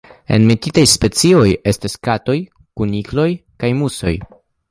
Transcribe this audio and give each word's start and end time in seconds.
Enmetitaj 0.35 0.83
specioj 0.93 1.43
estas 1.73 1.97
katoj, 2.09 2.37
kunikloj 2.81 3.29
kaj 3.65 3.73
musoj. 3.83 4.15